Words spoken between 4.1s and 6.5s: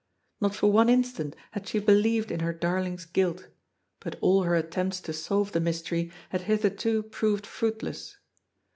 all her attempts to solve the mystery had